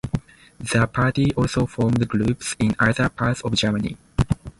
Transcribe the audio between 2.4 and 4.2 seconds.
in other parts of Germany.